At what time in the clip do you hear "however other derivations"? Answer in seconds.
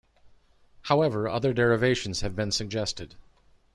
0.85-2.21